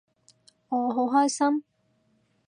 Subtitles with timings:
[0.69, 1.63] 我好開心